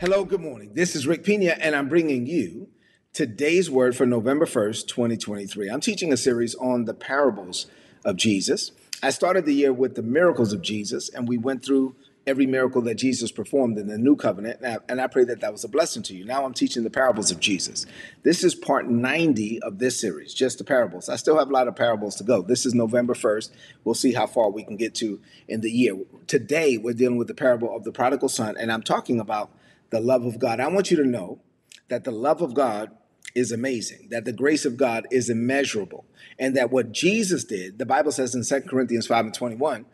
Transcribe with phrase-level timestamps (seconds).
[0.00, 0.74] Hello, good morning.
[0.74, 2.68] This is Rick Pina, and I'm bringing you
[3.12, 5.68] today's word for November 1st, 2023.
[5.68, 7.66] I'm teaching a series on the parables
[8.04, 8.70] of Jesus.
[9.02, 11.96] I started the year with the miracles of Jesus, and we went through
[12.28, 15.40] every miracle that Jesus performed in the new covenant, and I, and I pray that
[15.40, 16.24] that was a blessing to you.
[16.24, 17.84] Now I'm teaching the parables of Jesus.
[18.22, 21.08] This is part 90 of this series, just the parables.
[21.08, 22.42] I still have a lot of parables to go.
[22.42, 23.50] This is November 1st.
[23.82, 25.96] We'll see how far we can get to in the year.
[26.28, 29.50] Today, we're dealing with the parable of the prodigal son, and I'm talking about
[29.90, 30.60] the love of God.
[30.60, 31.40] I want you to know
[31.88, 32.90] that the love of God
[33.34, 36.04] is amazing, that the grace of God is immeasurable,
[36.38, 39.86] and that what Jesus did, the Bible says in 2 Corinthians 5 and 21,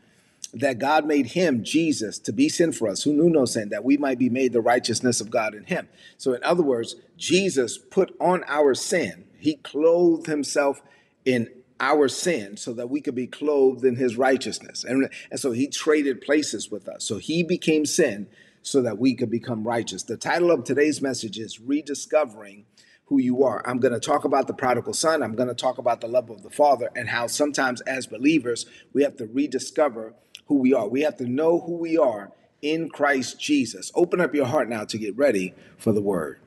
[0.54, 3.84] that God made him, Jesus, to be sin for us, who knew no sin, that
[3.84, 5.88] we might be made the righteousness of God in him.
[6.16, 10.80] So, in other words, Jesus put on our sin, he clothed himself
[11.24, 11.48] in
[11.80, 14.84] our sin so that we could be clothed in his righteousness.
[14.84, 17.04] And, and so he traded places with us.
[17.04, 18.28] So he became sin
[18.64, 20.02] so that we could become righteous.
[20.02, 22.64] The title of today's message is Rediscovering
[23.06, 23.62] Who You Are.
[23.68, 25.22] I'm going to talk about the prodigal son.
[25.22, 28.64] I'm going to talk about the love of the Father and how sometimes as believers,
[28.94, 30.14] we have to rediscover
[30.46, 30.88] who we are.
[30.88, 33.92] We have to know who we are in Christ Jesus.
[33.94, 36.40] Open up your heart now to get ready for the word.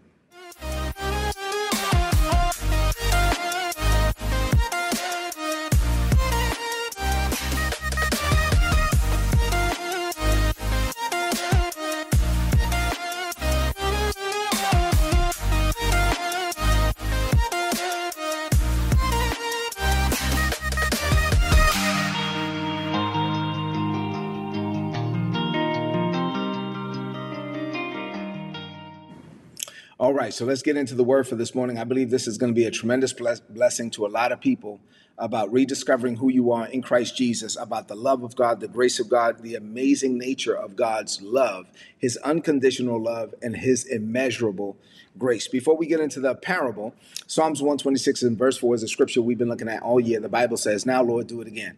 [30.00, 31.80] All right, so let's get into the word for this morning.
[31.80, 34.39] I believe this is going to be a tremendous bless- blessing to a lot of
[34.39, 34.80] people
[35.17, 39.00] about rediscovering who you are in Christ Jesus, about the love of God, the grace
[39.00, 41.67] of God, the amazing nature of God's love,
[41.98, 44.78] his unconditional love, and his immeasurable
[45.17, 45.48] grace.
[45.48, 46.94] Before we get into the parable,
[47.26, 50.20] Psalms 126 and verse 4 is a scripture we've been looking at all year.
[50.20, 51.77] The Bible says, Now, Lord, do it again.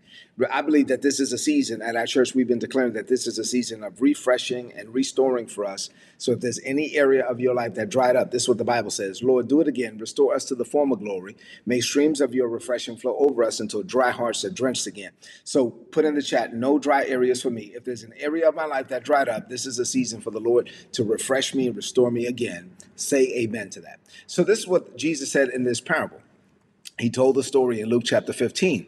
[0.51, 3.25] I believe that this is a season at our church, we've been declaring that this
[3.25, 5.89] is a season of refreshing and restoring for us.
[6.17, 8.63] So if there's any area of your life that dried up, this is what the
[8.63, 9.97] Bible says Lord, do it again.
[9.97, 11.35] Restore us to the former glory.
[11.65, 15.11] May streams of your refreshing flow over us until dry hearts are drenched again.
[15.43, 17.71] So put in the chat, no dry areas for me.
[17.75, 20.31] If there's an area of my life that dried up, this is a season for
[20.31, 22.71] the Lord to refresh me and restore me again.
[22.95, 23.99] Say amen to that.
[24.27, 26.21] So this is what Jesus said in this parable.
[26.97, 28.87] He told the story in Luke chapter 15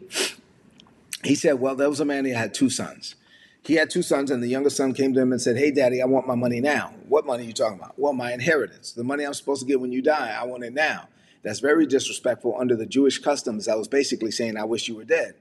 [1.24, 3.16] he said, Well, there was a man who had two sons.
[3.64, 6.02] He had two sons, and the younger son came to him and said, Hey, daddy,
[6.02, 6.94] I want my money now.
[7.08, 7.98] What money are you talking about?
[7.98, 8.94] Well, my inheritance.
[8.94, 11.08] The money I'm supposed to get when you die, I want it now.
[11.44, 13.68] That's very disrespectful under the Jewish customs.
[13.68, 15.36] I was basically saying, I wish you were dead.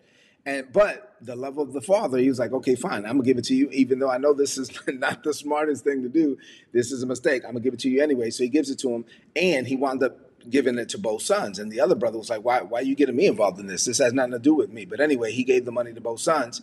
[0.47, 3.37] And but the love of the father, he was like, okay, fine, I'm gonna give
[3.37, 6.39] it to you, even though I know this is not the smartest thing to do.
[6.73, 7.45] This is a mistake.
[7.45, 8.31] I'm gonna give it to you anyway.
[8.31, 9.05] So he gives it to him,
[9.37, 11.59] and he wound up giving it to both sons.
[11.59, 13.85] And the other brother was like, why, why are you getting me involved in this?
[13.85, 14.87] This has nothing to do with me.
[14.87, 16.63] But anyway, he gave the money to both sons.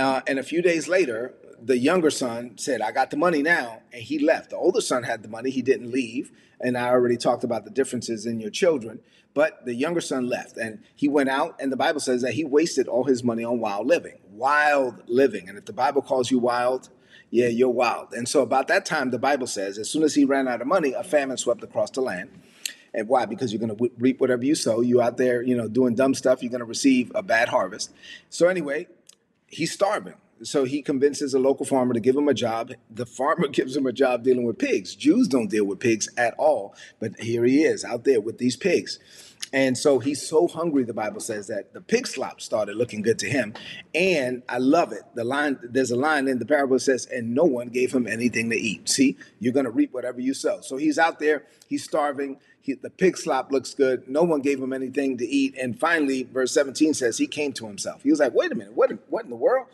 [0.00, 3.82] Uh, and a few days later, the younger son said, I got the money now.
[3.92, 4.48] And he left.
[4.50, 5.50] The older son had the money.
[5.50, 6.32] He didn't leave.
[6.58, 9.00] And I already talked about the differences in your children.
[9.34, 11.60] But the younger son left and he went out.
[11.60, 14.18] And the Bible says that he wasted all his money on wild living.
[14.30, 15.48] Wild living.
[15.48, 16.88] And if the Bible calls you wild,
[17.30, 18.12] yeah, you're wild.
[18.12, 20.66] And so about that time, the Bible says, as soon as he ran out of
[20.66, 22.30] money, a famine swept across the land.
[22.92, 23.26] And why?
[23.26, 24.80] Because you're going to reap whatever you sow.
[24.80, 27.92] You out there, you know, doing dumb stuff, you're going to receive a bad harvest.
[28.30, 28.88] So anyway,
[29.50, 30.14] he's starving.
[30.42, 32.72] So he convinces a local farmer to give him a job.
[32.90, 34.94] The farmer gives him a job dealing with pigs.
[34.94, 38.56] Jews don't deal with pigs at all, but here he is out there with these
[38.56, 38.98] pigs.
[39.52, 43.18] And so he's so hungry, the Bible says, that the pig slop started looking good
[43.20, 43.54] to him.
[43.94, 45.02] And I love it.
[45.14, 48.06] The line, there's a line in the parable that says, and no one gave him
[48.06, 48.88] anything to eat.
[48.88, 50.60] See, you're to reap whatever you sow.
[50.60, 52.38] So he's out there, he's starving.
[52.62, 54.06] He, the pig slop looks good.
[54.06, 55.56] No one gave him anything to eat.
[55.58, 58.02] And finally, verse 17 says, he came to himself.
[58.02, 59.66] He was like, wait a minute, what, what in the world?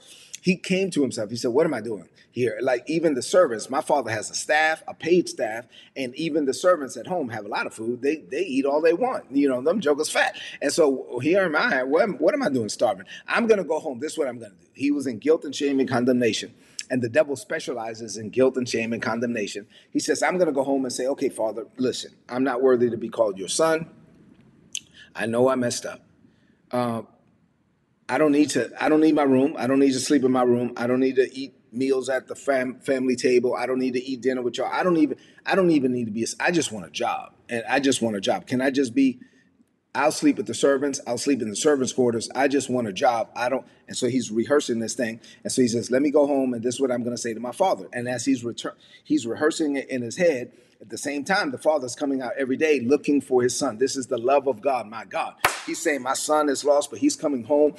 [0.47, 1.31] He came to himself.
[1.31, 2.57] He said, What am I doing here?
[2.63, 5.65] Like, even the servants, my father has a staff, a paid staff,
[5.97, 8.01] and even the servants at home have a lot of food.
[8.01, 9.25] They they eat all they want.
[9.33, 10.39] You know, them jokers fat.
[10.63, 11.83] And so here am I.
[11.83, 13.07] What am, what am I doing starving?
[13.27, 13.99] I'm going to go home.
[13.99, 14.67] This is what I'm going to do.
[14.73, 16.55] He was in guilt and shame and condemnation.
[16.93, 19.67] And the devil specializes in guilt and shame and condemnation.
[19.91, 22.89] He says, I'm going to go home and say, Okay, Father, listen, I'm not worthy
[22.89, 23.91] to be called your son.
[25.13, 26.03] I know I messed up.
[26.71, 27.03] Uh,
[28.09, 28.71] I don't need to.
[28.83, 29.55] I don't need my room.
[29.59, 30.73] I don't need to sleep in my room.
[30.77, 33.55] I don't need to eat meals at the fam- family table.
[33.55, 34.71] I don't need to eat dinner with y'all.
[34.73, 35.19] I don't even.
[35.45, 36.23] I don't even need to be.
[36.23, 38.47] A, I just want a job, and I just want a job.
[38.47, 39.19] Can I just be?
[39.95, 41.01] I'll sleep with the servants.
[41.07, 42.29] I'll sleep in the servants' quarters.
[42.35, 43.31] I just want a job.
[43.35, 43.67] I don't.
[43.89, 45.21] And so he's rehearsing this thing.
[45.43, 47.21] And so he says, "Let me go home, and this is what I'm going to
[47.21, 50.53] say to my father." And as he's return, he's rehearsing it in his head.
[50.81, 53.79] At the same time, the father's coming out every day looking for his son.
[53.79, 54.87] This is the love of God.
[54.87, 55.35] My God,
[55.67, 57.75] he's saying, "My son is lost, but he's coming home."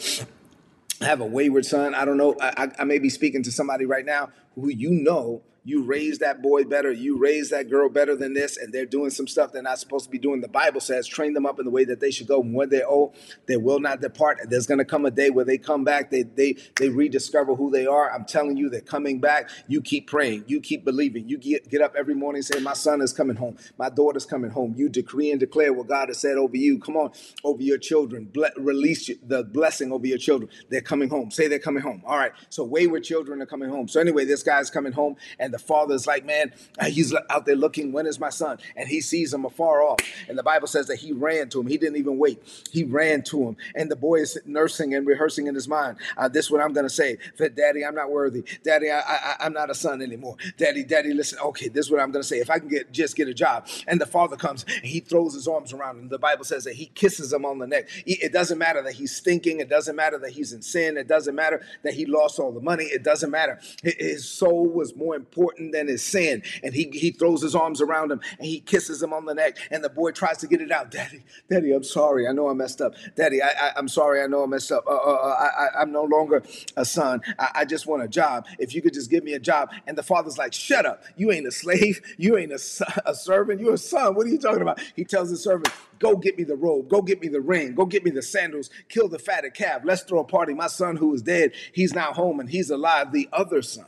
[1.01, 1.93] I have a wayward son.
[1.93, 2.35] I don't know.
[2.41, 6.41] I, I, may be speaking to somebody right now who you know you raise that
[6.41, 9.61] boy better, you raise that girl better than this, and they're doing some stuff they're
[9.61, 10.39] not supposed to be doing.
[10.39, 12.41] The Bible says, train them up in the way that they should go.
[12.41, 13.17] And when they're old,
[13.47, 14.39] they will not depart.
[14.45, 17.69] There's going to come a day where they come back, they they they rediscover who
[17.69, 18.09] they are.
[18.13, 19.49] I'm telling you, they're coming back.
[19.67, 21.27] You keep praying, you keep believing.
[21.27, 24.25] You get get up every morning and say, My son is coming home, my daughter's
[24.25, 24.73] coming home.
[24.77, 26.79] You decree and declare what God has said over you.
[26.79, 27.11] Come on,
[27.43, 28.29] over your children.
[28.33, 30.49] Ble- release the blessing over your children.
[30.69, 31.29] They're coming home.
[31.29, 32.03] Say they're coming home.
[32.05, 32.31] All right.
[32.49, 33.89] So wayward children are coming home.
[33.89, 37.45] So anyway, this guy's coming home, and the the father's like, man, uh, he's out
[37.45, 38.59] there looking, when is my son?
[38.75, 39.99] And he sees him afar off.
[40.29, 41.67] And the Bible says that he ran to him.
[41.67, 42.41] He didn't even wait.
[42.71, 43.57] He ran to him.
[43.75, 45.97] And the boy is nursing and rehearsing in his mind.
[46.15, 47.17] Uh, this is what I'm going to say.
[47.37, 48.43] Daddy, I'm not worthy.
[48.63, 50.35] Daddy, I, I, I'm not a son anymore.
[50.57, 51.39] Daddy, daddy, listen.
[51.39, 52.37] Okay, this is what I'm going to say.
[52.37, 53.67] If I can get just get a job.
[53.87, 56.09] And the father comes and he throws his arms around him.
[56.09, 57.89] The Bible says that he kisses him on the neck.
[58.05, 59.59] It doesn't matter that he's stinking.
[59.59, 60.97] It doesn't matter that he's in sin.
[60.97, 62.83] It doesn't matter that he lost all the money.
[62.83, 63.59] It doesn't matter.
[63.83, 66.43] His soul was more important than his sin.
[66.63, 69.57] And he, he throws his arms around him and he kisses him on the neck.
[69.71, 70.91] And the boy tries to get it out.
[70.91, 72.27] Daddy, Daddy, I'm sorry.
[72.27, 72.93] I know I messed up.
[73.15, 74.21] Daddy, I, I, am sorry.
[74.21, 74.85] I know I messed up.
[74.87, 76.43] Uh, uh, uh, I, am no longer
[76.75, 77.21] a son.
[77.39, 78.45] I, I, just want a job.
[78.59, 79.71] If you could just give me a job.
[79.85, 81.03] And the father's like, shut up.
[81.15, 82.01] You ain't a slave.
[82.17, 82.59] You ain't a,
[83.05, 83.61] a servant.
[83.61, 84.15] You're a son.
[84.15, 84.79] What are you talking about?
[84.95, 86.89] He tells the servant, Go get me the robe.
[86.89, 87.73] Go get me the ring.
[87.73, 88.69] Go get me the sandals.
[88.89, 89.81] Kill the fatted calf.
[89.83, 90.53] Let's throw a party.
[90.53, 93.11] My son who is dead, he's now home and he's alive.
[93.11, 93.87] The other son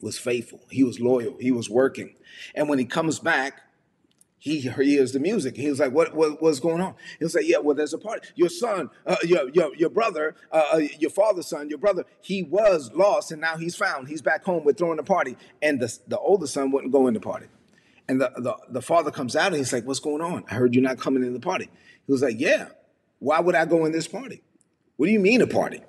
[0.00, 0.60] was faithful.
[0.70, 1.36] He was loyal.
[1.40, 2.14] He was working.
[2.54, 3.60] And when he comes back,
[4.38, 5.56] he hears the music.
[5.56, 6.14] He was like, "What?
[6.14, 8.28] what what's going on?" He was like, "Yeah, well, there's a party.
[8.36, 12.04] Your son, uh, your your your brother, uh, uh, your father's son, your brother.
[12.20, 14.08] He was lost, and now he's found.
[14.08, 14.62] He's back home.
[14.64, 17.46] We're throwing a party." And the the older son wouldn't go in the party.
[18.08, 20.44] And the, the the father comes out and he's like, "What's going on?
[20.50, 21.68] I heard you're not coming in the party."
[22.06, 22.68] He was like, "Yeah.
[23.18, 24.42] Why would I go in this party?
[24.96, 25.80] What do you mean a party?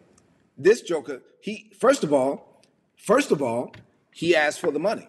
[0.57, 1.21] This joker.
[1.41, 2.63] He first of all,
[2.95, 3.73] first of all,
[4.17, 5.07] he asked for the money.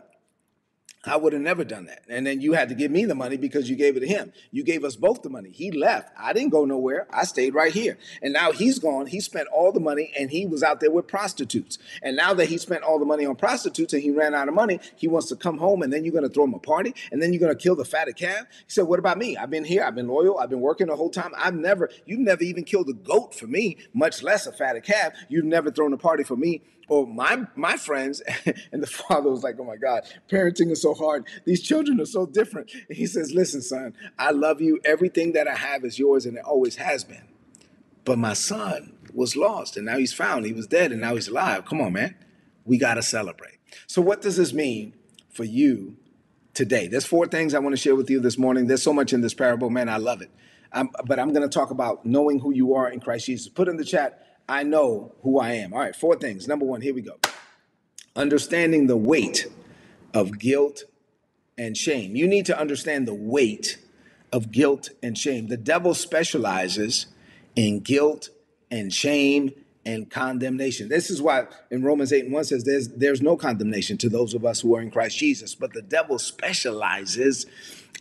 [1.03, 2.03] I would have never done that.
[2.11, 4.35] And then you had to give me the money because you gave it to him.
[4.51, 5.49] You gave us both the money.
[5.49, 6.13] He left.
[6.19, 7.07] I didn't go nowhere.
[7.11, 7.97] I stayed right here.
[8.21, 9.07] And now he's gone.
[9.07, 11.79] He spent all the money and he was out there with prostitutes.
[12.03, 14.55] And now that he spent all the money on prostitutes and he ran out of
[14.55, 16.95] money, he wants to come home and then you're going to throw him a party
[17.11, 18.43] and then you're going to kill the fatted calf.
[18.51, 19.39] He said, What about me?
[19.39, 19.85] I've been here.
[19.85, 20.39] I've been loyal.
[20.39, 21.33] I've been working the whole time.
[21.39, 25.15] I've never, you've never even killed a goat for me, much less a fatted calf.
[25.31, 28.23] You've never thrown a party for me or my my friends
[28.73, 31.27] and the father was like oh my god parenting is so hard.
[31.45, 32.73] These children are so different.
[32.89, 34.81] And he says listen son i love you.
[34.85, 37.29] Everything that i have is yours and it always has been.
[38.05, 40.47] But my son was lost and now he's found.
[40.47, 41.65] He was dead and now he's alive.
[41.67, 42.15] Come on man.
[42.65, 43.59] We got to celebrate.
[43.87, 44.95] So what does this mean
[45.31, 45.97] for you
[46.55, 46.89] today?
[46.89, 48.67] There's four things i want to share with you this morning.
[48.67, 49.89] There's so much in this parable man.
[49.89, 50.31] I love it.
[51.05, 53.49] But i'm going to talk about knowing who you are in christ jesus.
[53.49, 55.73] Put in the chat I know who I am.
[55.73, 56.49] All right, four things.
[56.49, 57.19] Number one, here we go.
[58.17, 59.47] Understanding the weight
[60.15, 60.85] of guilt
[61.59, 62.17] and shame.
[62.17, 63.79] You need to understand the weight
[64.33, 65.49] of guilt and shame.
[65.49, 67.07] The devil specializes
[67.57, 68.31] in guilt
[68.71, 69.53] and shame
[69.85, 70.89] and condemnation.
[70.89, 74.35] This is why in Romans 8 and 1 says there's there's no condemnation to those
[74.35, 75.55] of us who are in Christ Jesus.
[75.55, 77.47] But the devil specializes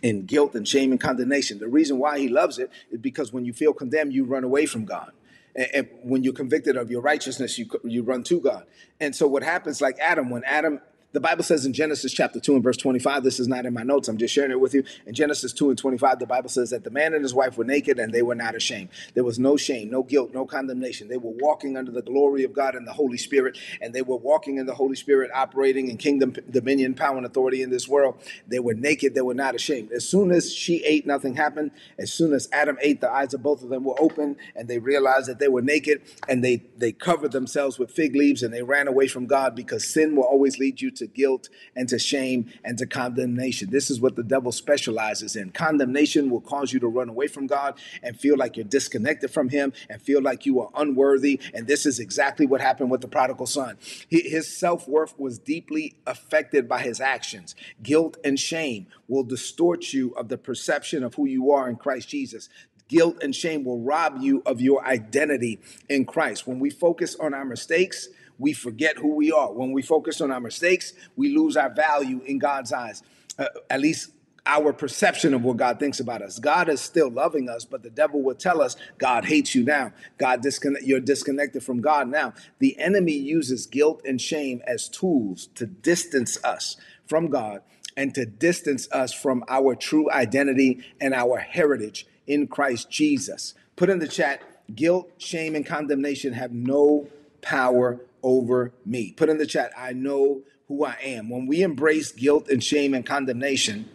[0.02, 1.58] in guilt and shame and condemnation.
[1.58, 4.66] The reason why he loves it is because when you feel condemned, you run away
[4.66, 5.12] from God.
[5.58, 8.64] And when you're convicted of your righteousness, you you run to God.
[9.00, 10.80] And so what happens, like Adam, when Adam
[11.18, 13.82] the Bible says in Genesis chapter 2 and verse 25, this is not in my
[13.82, 14.84] notes, I'm just sharing it with you.
[15.04, 17.64] In Genesis 2 and 25, the Bible says that the man and his wife were
[17.64, 18.90] naked and they were not ashamed.
[19.14, 21.08] There was no shame, no guilt, no condemnation.
[21.08, 24.16] They were walking under the glory of God and the Holy Spirit, and they were
[24.16, 28.14] walking in the Holy Spirit, operating in kingdom, dominion, power, and authority in this world.
[28.46, 29.90] They were naked, they were not ashamed.
[29.90, 31.72] As soon as she ate, nothing happened.
[31.98, 34.78] As soon as Adam ate, the eyes of both of them were open, and they
[34.78, 38.62] realized that they were naked, and they, they covered themselves with fig leaves, and they
[38.62, 42.50] ran away from God because sin will always lead you to guilt and to shame
[42.64, 43.70] and to condemnation.
[43.70, 45.50] This is what the devil specializes in.
[45.50, 49.48] Condemnation will cause you to run away from God and feel like you're disconnected from
[49.48, 51.40] Him and feel like you are unworthy.
[51.54, 53.76] And this is exactly what happened with the prodigal son.
[54.08, 57.54] His self worth was deeply affected by his actions.
[57.82, 62.08] Guilt and shame will distort you of the perception of who you are in Christ
[62.08, 62.48] Jesus.
[62.88, 66.46] Guilt and shame will rob you of your identity in Christ.
[66.46, 68.08] When we focus on our mistakes,
[68.38, 69.52] we forget who we are.
[69.52, 73.02] When we focus on our mistakes, we lose our value in God's eyes.
[73.38, 74.10] Uh, at least
[74.48, 76.38] our perception of what God thinks about us.
[76.38, 79.92] God is still loving us, but the devil will tell us God hates you now.
[80.16, 80.44] God
[80.82, 82.32] you're disconnected from God now.
[82.58, 86.76] The enemy uses guilt and shame as tools to distance us
[87.06, 87.60] from God
[87.94, 93.54] and to distance us from our true identity and our heritage in Christ Jesus.
[93.76, 94.40] Put in the chat,
[94.74, 97.08] guilt, shame, and condemnation have no
[97.48, 99.12] power over me.
[99.12, 101.30] Put in the chat, I know who I am.
[101.30, 103.88] When we embrace guilt and shame and condemnation,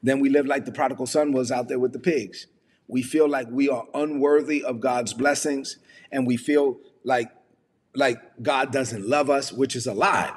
[0.00, 2.46] then we live like the prodigal son was out there with the pigs.
[2.86, 5.78] We feel like we are unworthy of God's blessings,
[6.12, 7.32] and we feel like
[7.96, 10.32] like God doesn't love us, which is a lie.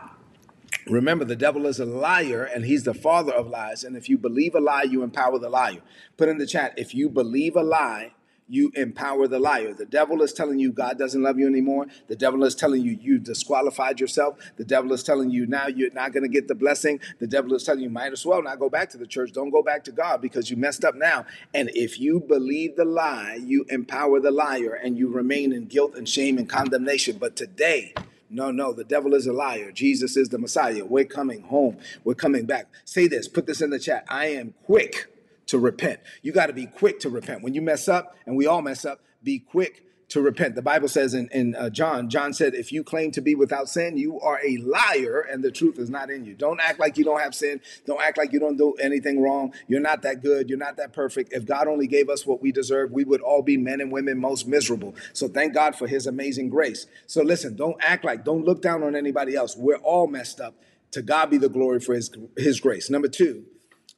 [0.88, 3.84] Remember, the devil is a liar and he's the father of lies.
[3.84, 5.82] And if you believe a lie, you empower the liar.
[6.16, 8.14] Put in the chat, if you believe a lie,
[8.50, 9.74] you empower the liar.
[9.74, 11.86] The devil is telling you God doesn't love you anymore.
[12.08, 14.38] The devil is telling you you disqualified yourself.
[14.58, 17.00] The devil is telling you now you're not going to get the blessing.
[17.20, 19.32] The devil is telling you might as well not go back to the church.
[19.32, 21.26] Don't go back to God because you messed up now.
[21.54, 25.96] And if you believe the lie, you empower the liar and you remain in guilt
[25.96, 27.18] and shame and condemnation.
[27.20, 27.94] But today,
[28.30, 29.72] no, no, the devil is a liar.
[29.72, 30.86] Jesus is the Messiah.
[30.86, 31.78] We're coming home.
[32.04, 32.68] We're coming back.
[32.86, 34.06] Say this, put this in the chat.
[34.10, 35.08] I am quick
[35.50, 36.00] to repent.
[36.22, 37.44] You got to be quick to repent.
[37.44, 40.56] When you mess up, and we all mess up, be quick to repent.
[40.56, 43.70] The Bible says in, in uh, John, John said, if you claim to be without
[43.70, 46.34] sin, you are a liar and the truth is not in you.
[46.34, 47.62] Don't act like you don't have sin.
[47.86, 49.54] Don't act like you don't do anything wrong.
[49.68, 50.50] You're not that good.
[50.50, 51.32] You're not that perfect.
[51.32, 54.18] If God only gave us what we deserve, we would all be men and women
[54.18, 54.96] most miserable.
[55.14, 56.88] So thank God for his amazing grace.
[57.06, 59.56] So listen, don't act like, don't look down on anybody else.
[59.56, 60.56] We're all messed up.
[60.94, 62.90] To God be the glory for his, his grace.
[62.90, 63.46] Number two,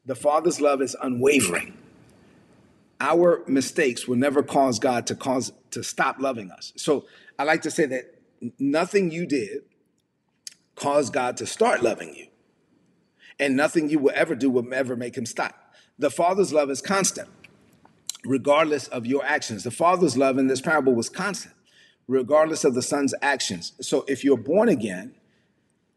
[0.05, 1.77] the Father's love is unwavering.
[3.00, 6.74] Our mistakes will never cause God to cause to stop loving us.
[6.75, 7.05] So
[7.39, 8.20] I like to say that
[8.60, 9.63] nothing you did
[10.75, 12.27] caused God to start loving you.
[13.39, 15.74] And nothing you will ever do will ever make him stop.
[15.98, 17.29] The Father's love is constant,
[18.24, 19.63] regardless of your actions.
[19.63, 21.55] The Father's love in this parable was constant,
[22.08, 23.74] regardless of the Son's actions.
[23.81, 25.15] So if you're born again,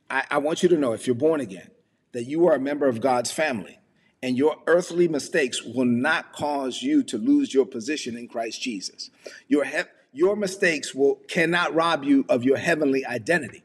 [0.09, 1.71] I, I want you to know if you're born again,
[2.13, 3.79] that you are a member of God's family
[4.25, 9.11] and your earthly mistakes will not cause you to lose your position in Christ Jesus.
[9.49, 9.67] Your
[10.15, 13.63] your mistakes will cannot rob you of your heavenly identity.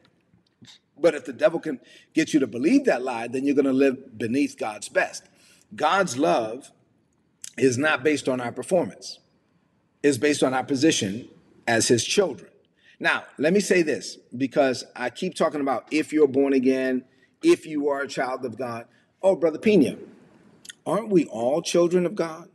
[0.98, 1.80] But if the devil can
[2.14, 5.24] get you to believe that lie, then you're going to live beneath God's best.
[5.74, 6.72] God's love
[7.58, 9.20] is not based on our performance.
[10.04, 11.30] It's based on our position
[11.68, 12.52] as his children.
[13.00, 17.06] Now, let me say this because I keep talking about if you're born again,
[17.42, 18.88] if you are a child of God.
[19.22, 19.96] Oh, Brother Pina,
[20.90, 22.50] Aren't we all children of God?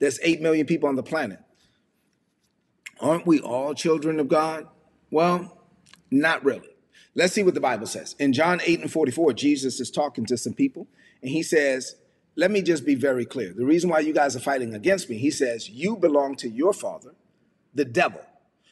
[0.00, 1.38] There's 8 million people on the planet.
[2.98, 4.66] Aren't we all children of God?
[5.12, 5.56] Well,
[6.10, 6.70] not really.
[7.14, 8.16] Let's see what the Bible says.
[8.18, 10.88] In John 8 and 44, Jesus is talking to some people,
[11.22, 11.94] and he says,
[12.34, 13.52] Let me just be very clear.
[13.52, 16.72] The reason why you guys are fighting against me, he says, You belong to your
[16.72, 17.14] father,
[17.76, 18.22] the devil.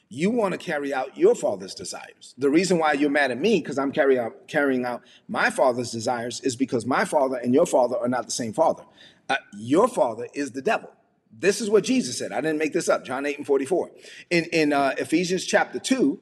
[0.09, 2.35] You want to carry out your father's desires.
[2.39, 5.91] The reason why you're mad at me, because I'm carry out, carrying out my father's
[5.91, 8.85] desires, is because my father and your father are not the same father.
[9.29, 10.91] Uh, your father is the devil.
[11.39, 12.33] This is what Jesus said.
[12.33, 13.05] I didn't make this up.
[13.05, 13.91] John 8 and 44.
[14.31, 16.21] In, in uh, Ephesians chapter 2,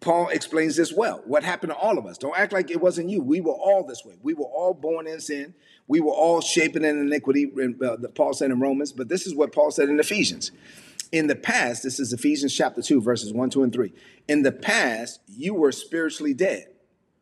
[0.00, 1.22] Paul explains this well.
[1.24, 2.18] What happened to all of us?
[2.18, 3.22] Don't act like it wasn't you.
[3.22, 4.14] We were all this way.
[4.22, 5.54] We were all born in sin.
[5.88, 7.50] We were all shaping in iniquity,
[7.84, 8.92] uh, Paul said in Romans.
[8.92, 10.50] But this is what Paul said in Ephesians.
[11.12, 13.92] In the past, this is Ephesians chapter 2, verses 1, 2, and 3.
[14.28, 16.66] In the past, you were spiritually dead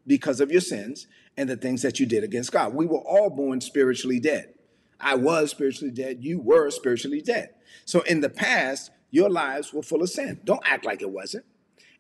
[0.07, 2.75] because of your sins and the things that you did against God.
[2.75, 4.55] We were all born spiritually dead.
[5.01, 6.25] I was spiritually dead.
[6.25, 7.51] You were spiritually dead.
[7.85, 10.41] So in the past, your lives were full of sin.
[10.45, 11.45] Don't act like it wasn't.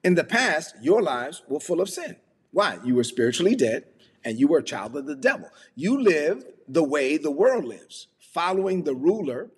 [0.02, 2.16] In the past, your lives were full of sin.
[2.50, 2.78] Why?
[2.84, 3.84] You were spiritually dead
[4.24, 5.50] and you were a child of the devil.
[5.74, 9.50] You lived the way the world lives, following the ruler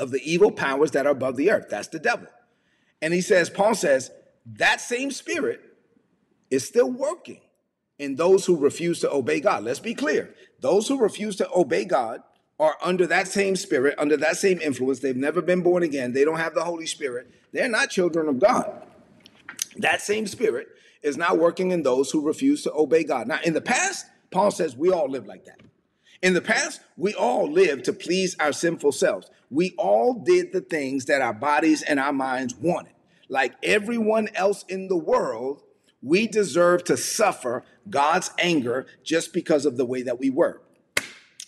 [0.00, 1.66] of the evil powers that are above the earth.
[1.70, 2.26] That's the devil.
[3.02, 4.10] And he says, Paul says,
[4.46, 5.60] that same spirit
[6.50, 7.40] is still working
[7.98, 9.62] in those who refuse to obey God.
[9.62, 10.34] Let's be clear.
[10.60, 12.22] Those who refuse to obey God
[12.58, 15.00] are under that same spirit, under that same influence.
[15.00, 16.12] They've never been born again.
[16.12, 17.30] They don't have the Holy Spirit.
[17.52, 18.86] They're not children of God.
[19.76, 20.68] That same spirit
[21.02, 23.28] is now working in those who refuse to obey God.
[23.28, 25.60] Now, in the past, Paul says we all live like that.
[26.22, 29.30] In the past, we all lived to please our sinful selves.
[29.50, 32.92] We all did the things that our bodies and our minds wanted.
[33.28, 35.62] Like everyone else in the world,
[36.02, 40.60] we deserve to suffer God's anger just because of the way that we were.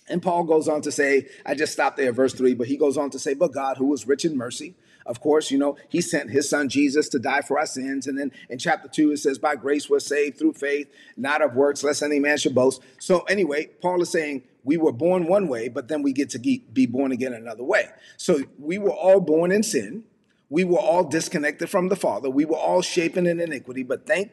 [0.09, 2.97] And Paul goes on to say, I just stopped there verse 3, but he goes
[2.97, 4.75] on to say, But God, who is rich in mercy,
[5.07, 8.07] of course, you know, he sent his son Jesus to die for our sins.
[8.07, 11.55] And then in chapter 2, it says, By grace we're saved through faith, not of
[11.55, 12.83] works, lest any man should boast.
[13.01, 16.39] So, anyway, Paul is saying, We were born one way, but then we get to
[16.39, 17.89] be born again another way.
[18.17, 20.05] So we were all born in sin.
[20.49, 22.29] We were all disconnected from the Father.
[22.29, 24.31] We were all shapen in iniquity, but thank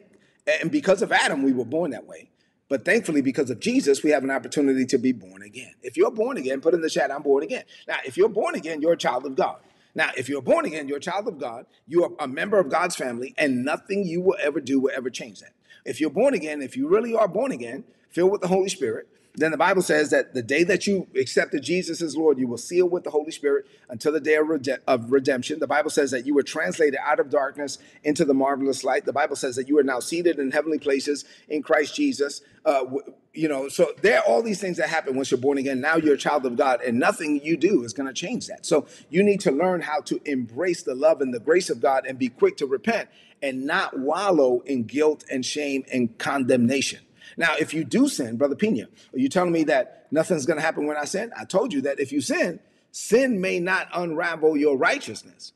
[0.60, 2.30] and because of Adam, we were born that way.
[2.68, 5.74] But thankfully, because of Jesus, we have an opportunity to be born again.
[5.82, 7.64] If you're born again, put in the chat, I'm born again.
[7.88, 9.58] Now, if you're born again, you're a child of God.
[9.94, 12.68] Now, if you're born again, you're a child of God, you are a member of
[12.68, 15.52] God's family, and nothing you will ever do will ever change that.
[15.84, 19.08] If you're born again, if you really are born again, filled with the Holy Spirit,
[19.34, 22.58] then the Bible says that the day that you accepted Jesus as Lord, you will
[22.58, 25.60] seal with the Holy Spirit until the day of, rede- of, redemption.
[25.60, 29.04] The Bible says that you were translated out of darkness into the marvelous light.
[29.04, 32.42] The Bible says that you are now seated in heavenly places in Christ Jesus.
[32.64, 32.84] Uh,
[33.32, 35.80] you know, so there are all these things that happen once you're born again.
[35.80, 38.66] Now you're a child of God, and nothing you do is going to change that.
[38.66, 42.04] So you need to learn how to embrace the love and the grace of God
[42.04, 43.08] and be quick to repent
[43.42, 47.00] and not wallow in guilt and shame and condemnation.
[47.36, 50.62] Now, if you do sin, Brother Pina, are you telling me that nothing's going to
[50.62, 51.32] happen when I sin?
[51.36, 52.60] I told you that if you sin,
[52.92, 55.52] sin may not unravel your righteousness,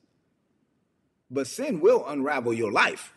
[1.30, 3.12] but sin will unravel your life.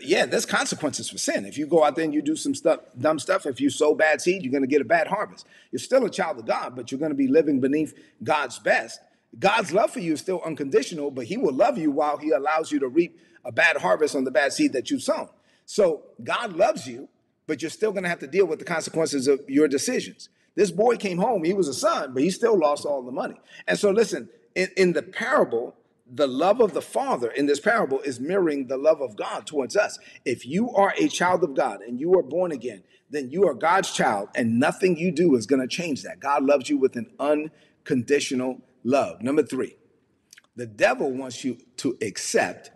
[0.00, 1.44] Yeah, there's consequences for sin.
[1.44, 3.94] If you go out there and you do some stuff, dumb stuff, if you sow
[3.94, 5.46] bad seed, you're going to get a bad harvest.
[5.72, 7.92] You're still a child of God, but you're going to be living beneath
[8.22, 9.00] God's best.
[9.38, 12.70] God's love for you is still unconditional, but He will love you while He allows
[12.70, 15.28] you to reap a bad harvest on the bad seed that you've sown.
[15.66, 17.08] So God loves you,
[17.52, 20.30] but you're still going to have to deal with the consequences of your decisions.
[20.54, 23.38] This boy came home, he was a son, but he still lost all the money.
[23.68, 25.76] And so, listen, in, in the parable,
[26.10, 29.76] the love of the Father in this parable is mirroring the love of God towards
[29.76, 29.98] us.
[30.24, 33.52] If you are a child of God and you are born again, then you are
[33.52, 36.20] God's child, and nothing you do is going to change that.
[36.20, 39.20] God loves you with an unconditional love.
[39.20, 39.76] Number three,
[40.56, 42.70] the devil wants you to accept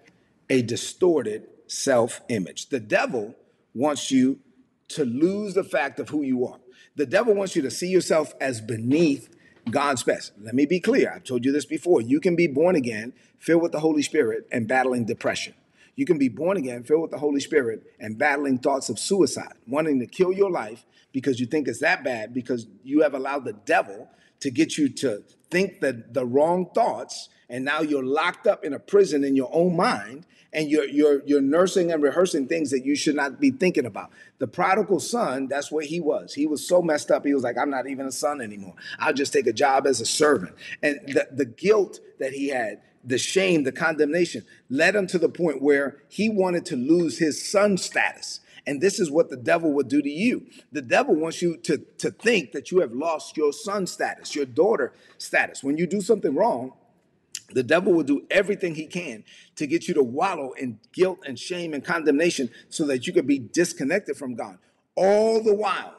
[0.50, 2.68] a distorted self image.
[2.68, 3.34] The devil
[3.72, 4.40] wants you
[4.88, 6.58] to lose the fact of who you are.
[6.96, 9.28] The devil wants you to see yourself as beneath
[9.70, 10.32] God's best.
[10.40, 11.12] Let me be clear.
[11.14, 12.00] I've told you this before.
[12.00, 15.54] You can be born again, filled with the Holy Spirit, and battling depression.
[15.96, 19.54] You can be born again, filled with the Holy Spirit, and battling thoughts of suicide,
[19.66, 23.44] wanting to kill your life because you think it's that bad because you have allowed
[23.44, 24.08] the devil
[24.40, 28.72] to get you to think that the wrong thoughts and now you're locked up in
[28.74, 32.84] a prison in your own mind and you're you're you're nursing and rehearsing things that
[32.84, 34.10] you should not be thinking about.
[34.38, 36.34] The prodigal son, that's what he was.
[36.34, 37.24] He was so messed up.
[37.24, 38.74] He was like, I'm not even a son anymore.
[38.98, 40.54] I'll just take a job as a servant.
[40.82, 45.28] And the, the guilt that he had, the shame, the condemnation led him to the
[45.28, 48.40] point where he wanted to lose his son status.
[48.66, 50.46] And this is what the devil will do to you.
[50.72, 54.44] The devil wants you to, to think that you have lost your son status, your
[54.44, 55.62] daughter status.
[55.62, 56.72] When you do something wrong,
[57.52, 59.24] the devil will do everything he can
[59.56, 63.26] to get you to wallow in guilt and shame and condemnation so that you could
[63.26, 64.58] be disconnected from God.
[64.96, 65.94] All the while,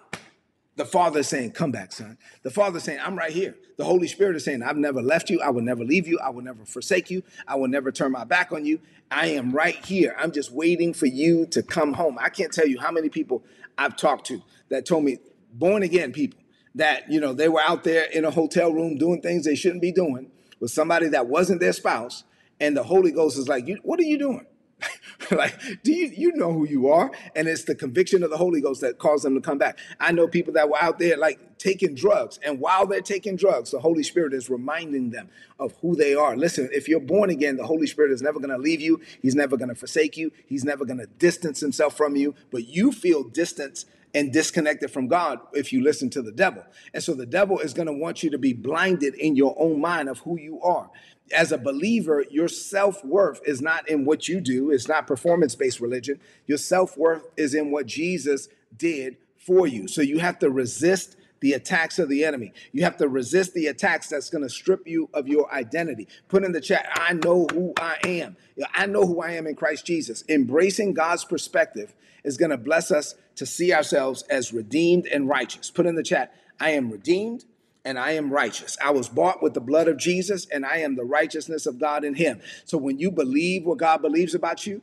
[0.76, 2.18] the Father is saying, Come back, son.
[2.44, 3.56] The Father is saying, I'm right here.
[3.78, 5.40] The Holy Spirit is saying, I've never left you.
[5.42, 6.20] I will never leave you.
[6.20, 7.24] I will never forsake you.
[7.48, 8.80] I will never turn my back on you.
[9.10, 10.16] I am right here.
[10.20, 12.18] I'm just waiting for you to come home.
[12.20, 13.44] I can't tell you how many people
[13.78, 15.20] I've talked to that told me,
[15.54, 16.40] born again people,
[16.76, 19.82] that, you know, they were out there in a hotel room doing things they shouldn't
[19.82, 22.24] be doing with somebody that wasn't their spouse,
[22.60, 24.46] and the Holy Ghost is like, "What are you doing?"
[25.32, 27.12] like, do you you know who you are?
[27.36, 29.80] And it's the conviction of the Holy Ghost that caused them to come back.
[30.00, 33.72] I know people that were out there like taking drugs, and while they're taking drugs,
[33.72, 36.38] the Holy Spirit is reminding them of who they are.
[36.38, 39.02] Listen, if you're born again, the Holy Spirit is never going to leave you.
[39.22, 40.32] He's never going to forsake you.
[40.46, 42.36] He's never going to distance himself from you.
[42.52, 46.64] But you feel distance and disconnected from God if you listen to the devil.
[46.94, 49.82] And so the devil is going to want you to be blinded in your own
[49.82, 50.90] mind of who you are.
[51.36, 55.56] As a believer, your self worth is not in what you do, it's not performance
[55.56, 56.20] based religion.
[56.46, 59.88] Your self worth is in what Jesus did for you.
[59.88, 62.54] So you have to resist the attacks of the enemy.
[62.72, 66.08] You have to resist the attacks that's going to strip you of your identity.
[66.28, 68.38] Put in the chat, I know who I am.
[68.74, 70.24] I know who I am in Christ Jesus.
[70.28, 75.70] Embracing God's perspective is going to bless us to see ourselves as redeemed and righteous.
[75.70, 77.46] Put in the chat, I am redeemed
[77.86, 78.78] and I am righteous.
[78.84, 82.04] I was bought with the blood of Jesus and I am the righteousness of God
[82.04, 82.42] in him.
[82.66, 84.82] So when you believe what God believes about you,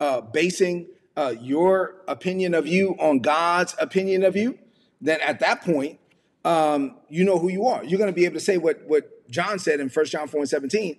[0.00, 4.58] uh, basing uh, your opinion of you on God's opinion of you,
[5.06, 5.98] then at that point,
[6.44, 7.84] um, you know who you are.
[7.84, 10.40] You're going to be able to say what, what John said in 1 John 4
[10.40, 10.96] and 17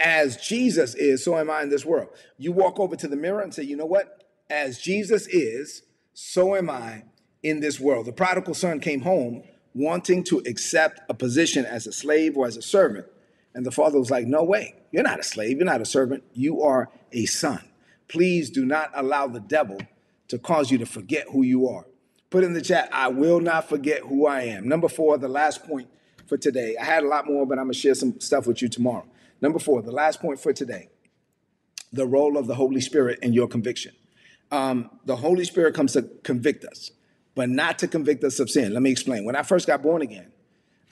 [0.00, 2.08] as Jesus is, so am I in this world.
[2.38, 4.24] You walk over to the mirror and say, you know what?
[4.48, 5.82] As Jesus is,
[6.14, 7.04] so am I
[7.42, 8.06] in this world.
[8.06, 9.42] The prodigal son came home
[9.74, 13.06] wanting to accept a position as a slave or as a servant.
[13.54, 14.74] And the father was like, No way.
[14.90, 15.58] You're not a slave.
[15.58, 16.24] You're not a servant.
[16.32, 17.60] You are a son.
[18.08, 19.78] Please do not allow the devil
[20.28, 21.84] to cause you to forget who you are.
[22.30, 24.68] Put in the chat, I will not forget who I am.
[24.68, 25.88] Number four, the last point
[26.26, 26.76] for today.
[26.80, 29.04] I had a lot more, but I'm going to share some stuff with you tomorrow.
[29.40, 30.88] Number four, the last point for today
[31.92, 33.92] the role of the Holy Spirit in your conviction.
[34.52, 36.92] Um, the Holy Spirit comes to convict us,
[37.34, 38.72] but not to convict us of sin.
[38.72, 39.24] Let me explain.
[39.24, 40.30] When I first got born again,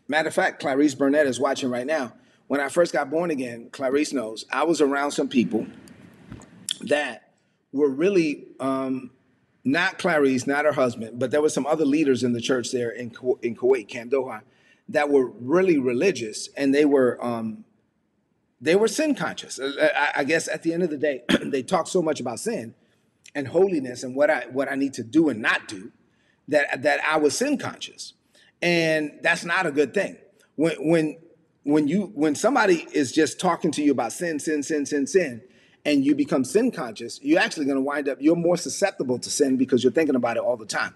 [0.08, 2.14] matter of fact, Clarice Burnett is watching right now.
[2.48, 5.66] When I first got born again, Clarice knows I was around some people
[6.80, 7.34] that
[7.72, 9.10] were really um,
[9.64, 12.90] not Clarice, not her husband, but there were some other leaders in the church there
[12.90, 14.42] in, in Kuwait, Camp Doha,
[14.88, 17.64] that were really religious and they were um,
[18.60, 19.58] they were sin conscious.
[19.58, 22.40] Uh, I, I guess at the end of the day, they talk so much about
[22.40, 22.74] sin
[23.34, 25.92] and holiness and what I what I need to do and not do
[26.48, 28.14] that that I was sin conscious,
[28.62, 30.16] and that's not a good thing.
[30.56, 31.18] When when
[31.62, 35.42] when you when somebody is just talking to you about sin, sin, sin, sin, sin,
[35.88, 39.30] and you become sin conscious, you're actually going to wind up, you're more susceptible to
[39.30, 40.94] sin because you're thinking about it all the time.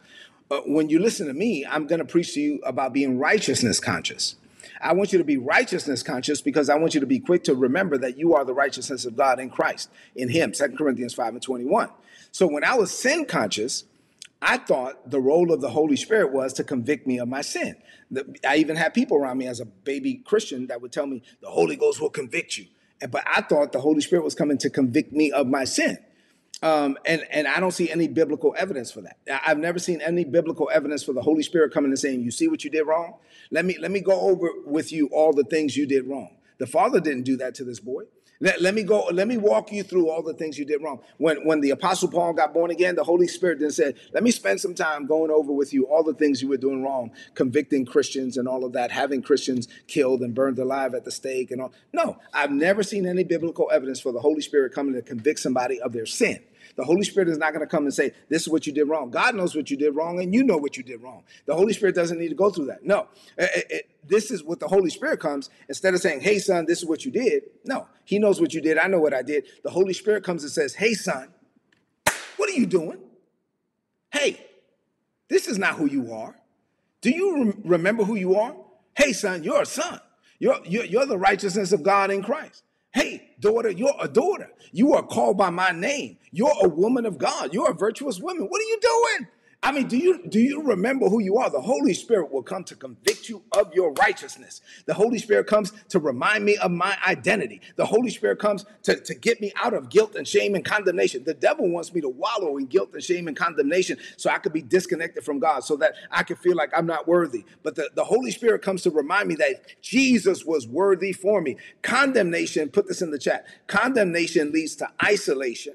[0.50, 3.80] But when you listen to me, I'm going to preach to you about being righteousness
[3.80, 4.36] conscious.
[4.82, 7.54] I want you to be righteousness conscious because I want you to be quick to
[7.54, 11.34] remember that you are the righteousness of God in Christ, in Him, 2 Corinthians 5
[11.34, 11.88] and 21.
[12.30, 13.84] So when I was sin conscious,
[14.42, 17.76] I thought the role of the Holy Spirit was to convict me of my sin.
[18.46, 21.48] I even had people around me as a baby Christian that would tell me the
[21.48, 22.66] Holy Ghost will convict you.
[23.10, 25.98] But I thought the Holy Spirit was coming to convict me of my sin.
[26.62, 29.16] Um, and and I don't see any biblical evidence for that.
[29.44, 32.46] I've never seen any biblical evidence for the Holy Spirit coming and saying, "You see
[32.46, 33.14] what you did wrong?
[33.50, 36.66] Let me let me go over with you all the things you did wrong." The
[36.66, 38.04] Father didn't do that to this boy.
[38.42, 39.06] Let, let me go.
[39.12, 40.98] Let me walk you through all the things you did wrong.
[41.18, 44.32] When when the Apostle Paul got born again, the Holy Spirit then said, "Let me
[44.32, 47.86] spend some time going over with you all the things you were doing wrong, convicting
[47.86, 51.62] Christians and all of that, having Christians killed and burned alive at the stake and
[51.62, 55.38] all." No, I've never seen any biblical evidence for the Holy Spirit coming to convict
[55.38, 56.40] somebody of their sin.
[56.76, 58.84] The Holy Spirit is not going to come and say, This is what you did
[58.84, 59.10] wrong.
[59.10, 61.22] God knows what you did wrong, and you know what you did wrong.
[61.46, 62.84] The Holy Spirit doesn't need to go through that.
[62.84, 63.08] No.
[63.36, 66.78] It, it, this is what the Holy Spirit comes instead of saying, Hey, son, this
[66.78, 67.44] is what you did.
[67.64, 68.78] No, He knows what you did.
[68.78, 69.44] I know what I did.
[69.62, 71.28] The Holy Spirit comes and says, Hey, son,
[72.36, 72.98] what are you doing?
[74.10, 74.44] Hey,
[75.28, 76.36] this is not who you are.
[77.00, 78.54] Do you rem- remember who you are?
[78.96, 80.00] Hey, son, you're a son.
[80.38, 82.64] You're, you're, you're the righteousness of God in Christ.
[82.94, 84.50] Hey, daughter, you're a daughter.
[84.72, 86.18] You are called by my name.
[86.30, 87.54] You're a woman of God.
[87.54, 88.46] You're a virtuous woman.
[88.48, 89.28] What are you doing?
[89.64, 91.48] I mean, do you do you remember who you are?
[91.48, 94.60] The Holy Spirit will come to convict you of your righteousness.
[94.86, 97.60] The Holy Spirit comes to remind me of my identity.
[97.76, 101.22] The Holy Spirit comes to, to get me out of guilt and shame and condemnation.
[101.22, 104.52] The devil wants me to wallow in guilt and shame and condemnation so I could
[104.52, 107.44] be disconnected from God, so that I could feel like I'm not worthy.
[107.62, 111.56] But the, the Holy Spirit comes to remind me that Jesus was worthy for me.
[111.82, 113.46] Condemnation, put this in the chat.
[113.68, 115.74] Condemnation leads to isolation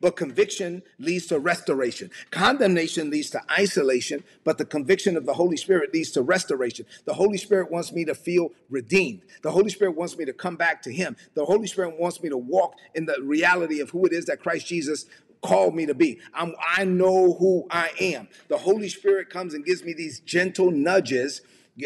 [0.00, 2.10] but conviction leads to restoration.
[2.30, 6.86] Condemnation leads to isolation, but the conviction of the Holy Spirit leads to restoration.
[7.06, 9.22] The Holy Spirit wants me to feel redeemed.
[9.42, 11.16] The Holy Spirit wants me to come back to Him.
[11.34, 14.40] The Holy Spirit wants me to walk in the reality of who it is that
[14.40, 15.06] Christ Jesus
[15.42, 16.18] called me to be.
[16.34, 18.28] I'm, I know who I am.
[18.48, 21.40] The Holy Spirit comes and gives me these gentle nudges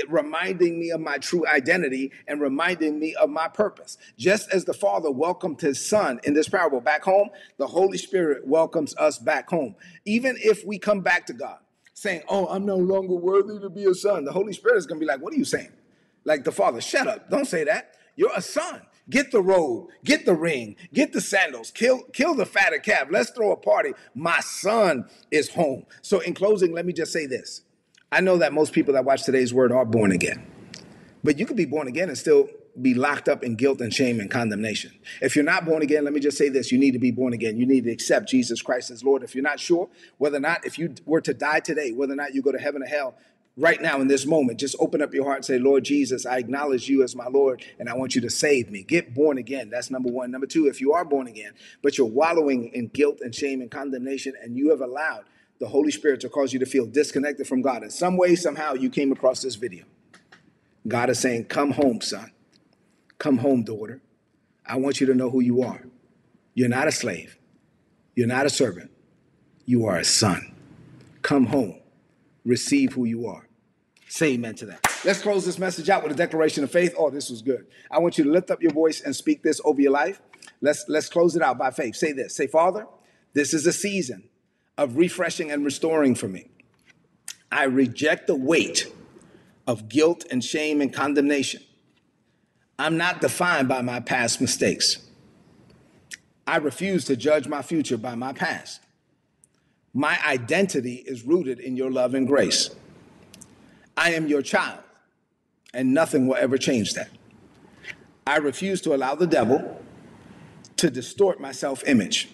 [0.09, 3.99] reminding me of my true identity and reminding me of my purpose.
[4.19, 8.47] Just as the Father welcomed his Son in this parable back home, the Holy Spirit
[8.47, 9.75] welcomes us back home.
[10.05, 11.59] Even if we come back to God
[11.95, 14.99] saying, Oh, I'm no longer worthy to be a son, the Holy Spirit is going
[14.99, 15.73] to be like, What are you saying?
[16.25, 17.31] Like the Father, shut up.
[17.31, 17.95] Don't say that.
[18.17, 18.83] You're a son.
[19.09, 23.09] Get the robe, get the ring, get the sandals, kill, kill the fatted calf.
[23.11, 23.93] Let's throw a party.
[24.15, 25.87] My son is home.
[26.01, 27.63] So, in closing, let me just say this
[28.13, 30.45] I know that most people that watch today's word are born again,
[31.23, 32.49] but you could be born again and still
[32.81, 34.93] be locked up in guilt and shame and condemnation.
[35.23, 37.33] If you're not born again, let me just say this you need to be born
[37.33, 37.57] again.
[37.57, 39.23] You need to accept Jesus Christ as Lord.
[39.23, 42.17] If you're not sure whether or not, if you were to die today, whether or
[42.17, 43.15] not you go to heaven or hell,
[43.57, 46.39] right now in this moment, just open up your heart and say, Lord Jesus, I
[46.39, 48.83] acknowledge you as my Lord and I want you to save me.
[48.83, 49.71] Get born again.
[49.71, 50.33] That's number one.
[50.33, 53.71] Number two, if you are born again, but you're wallowing in guilt and shame and
[53.71, 55.27] condemnation and you have allowed
[55.61, 57.83] the Holy Spirit to cause you to feel disconnected from God.
[57.83, 59.85] In some way, somehow, you came across this video.
[60.89, 62.33] God is saying, Come home, son.
[63.19, 64.01] Come home, daughter.
[64.67, 65.85] I want you to know who you are.
[66.55, 67.37] You're not a slave,
[68.17, 68.91] you're not a servant,
[69.67, 70.55] you are a son.
[71.23, 71.77] Come home.
[72.47, 73.47] Receive who you are.
[74.09, 74.81] Say amen to that.
[75.05, 76.95] Let's close this message out with a declaration of faith.
[76.97, 77.67] Oh, this was good.
[77.91, 80.23] I want you to lift up your voice and speak this over your life.
[80.63, 81.95] Let's let's close it out by faith.
[81.95, 82.35] Say this.
[82.35, 82.87] Say, Father,
[83.35, 84.30] this is a season
[84.79, 86.47] of refreshing and restoring for me.
[87.53, 88.87] I reject the weight
[89.67, 91.63] of guilt and shame and condemnation.
[92.79, 94.99] I'm not defined by my past mistakes.
[96.47, 98.81] I refuse to judge my future by my past.
[99.93, 102.71] My identity is rooted in your love and grace.
[103.97, 104.81] I am your child,
[105.75, 107.11] and nothing will ever change that.
[108.27, 109.81] I refuse to allow the devil
[110.77, 112.29] to distort my self image.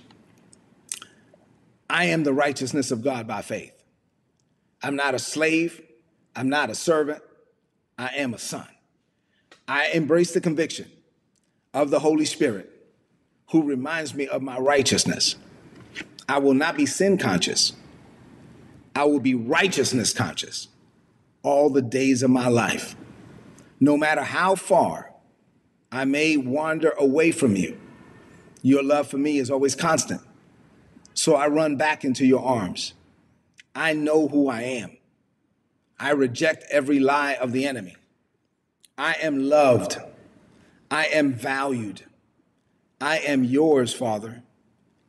[1.89, 3.73] I am the righteousness of God by faith.
[4.83, 5.81] I'm not a slave.
[6.35, 7.23] I'm not a servant.
[7.99, 8.69] I am a son.
[9.69, 10.91] I embrace the conviction
[11.73, 12.71] of the Holy Spirit
[13.51, 15.37] who reminds me of my righteousness.
[16.29, 17.73] I will not be sin conscious.
[18.95, 20.69] I will be righteousness conscious
[21.43, 22.97] all the days of my life.
[23.79, 25.13] No matter how far
[25.93, 27.79] I may wander away from you,
[28.63, 30.21] your love for me is always constant.
[31.17, 32.93] So I run back into your arms.
[33.75, 34.97] I know who I am.
[35.99, 37.97] I reject every lie of the enemy.
[38.99, 39.97] I am loved.
[40.91, 42.05] I am valued.
[43.01, 44.43] I am yours, Father,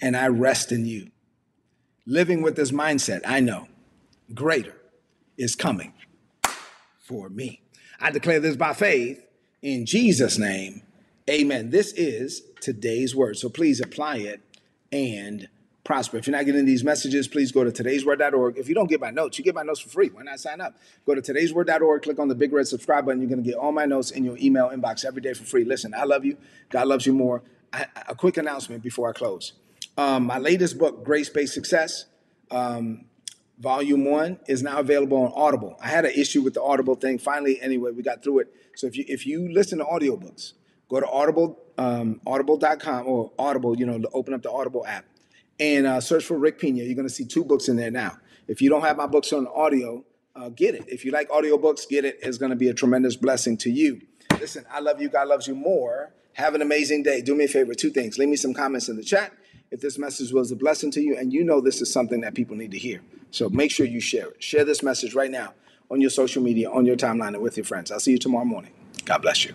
[0.02, 1.12] and I rest in you.
[2.06, 3.68] Living with this mindset, I know
[4.34, 4.76] greater
[5.38, 5.94] is coming
[7.00, 7.62] for me.
[8.00, 9.26] I declare this by faith
[9.62, 10.84] in Jesus' name.
[11.30, 11.70] Amen.
[11.70, 13.38] This is today's word.
[13.38, 14.42] So please apply it
[14.92, 15.50] and
[15.88, 16.18] prosper.
[16.18, 18.58] If you're not getting these messages, please go to today'sword.org.
[18.58, 20.10] If you don't get my notes, you get my notes for free.
[20.10, 20.76] Why not sign up?
[21.06, 23.22] Go to today'sword.org, click on the big red subscribe button.
[23.22, 25.64] You're going to get all my notes in your email inbox every day for free.
[25.64, 26.38] Listen, I love you.
[26.70, 27.42] God loves you more.
[27.72, 29.54] I, a quick announcement before I close.
[29.98, 32.06] Um, my latest book, Grace Based Success,
[32.52, 33.06] um,
[33.58, 35.78] Volume One, is now available on Audible.
[35.82, 37.18] I had an issue with the Audible thing.
[37.18, 38.54] Finally, anyway, we got through it.
[38.76, 40.54] So if you if you listen to audiobooks,
[40.90, 43.80] go to Audible, um, Audible.com or Audible.
[43.80, 45.06] You know, to open up the Audible app
[45.60, 46.84] and uh, search for Rick Pina.
[46.84, 48.18] You're going to see two books in there now.
[48.48, 50.04] If you don't have my books on audio,
[50.36, 50.86] uh, get it.
[50.88, 52.20] If you like audiobooks, get it.
[52.22, 54.02] It's going to be a tremendous blessing to you.
[54.40, 55.10] Listen, I love you.
[55.10, 56.14] God loves you more.
[56.34, 57.22] Have an amazing day.
[57.22, 58.18] Do me a favor, two things.
[58.18, 59.34] Leave me some comments in the chat
[59.72, 62.36] if this message was a blessing to you and you know this is something that
[62.36, 63.02] people need to hear.
[63.32, 64.44] So make sure you share it.
[64.44, 65.54] Share this message right now
[65.90, 67.92] on your social media, on your timeline, and with your friends.
[67.92, 68.72] I'll see you tomorrow morning.
[69.06, 69.54] God bless you.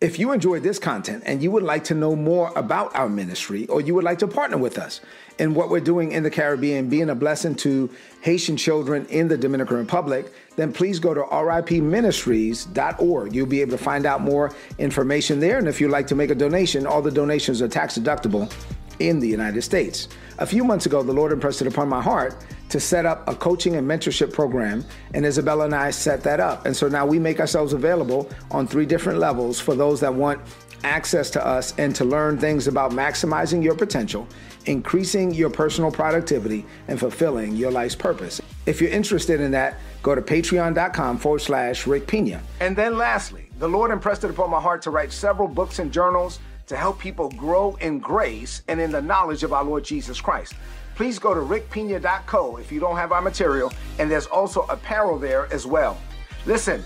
[0.00, 3.66] If you enjoyed this content and you would like to know more about our ministry
[3.66, 5.00] or you would like to partner with us
[5.40, 9.36] in what we're doing in the Caribbean, being a blessing to Haitian children in the
[9.36, 13.34] Dominican Republic, then please go to ripministries.org.
[13.34, 15.58] You'll be able to find out more information there.
[15.58, 18.52] And if you'd like to make a donation, all the donations are tax deductible
[19.00, 20.06] in the United States.
[20.38, 22.36] A few months ago, the Lord impressed it upon my heart
[22.68, 26.66] to set up a coaching and mentorship program, and Isabella and I set that up.
[26.66, 30.40] And so now we make ourselves available on three different levels for those that want
[30.84, 34.28] access to us and to learn things about maximizing your potential,
[34.66, 38.40] increasing your personal productivity, and fulfilling your life's purpose.
[38.66, 42.40] If you're interested in that, go to patreon.com forward slash Rick Pina.
[42.60, 45.92] And then lastly, the Lord impressed it upon my heart to write several books and
[45.92, 50.20] journals to help people grow in grace and in the knowledge of our Lord Jesus
[50.20, 50.54] Christ.
[50.98, 55.46] Please go to rickpina.co if you don't have our material, and there's also apparel there
[55.52, 55.96] as well.
[56.44, 56.82] Listen,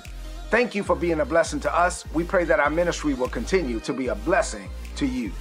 [0.51, 2.05] thank you for being a blessing to us.
[2.13, 5.33] We pray that our ministry will continue to be a blessing to you.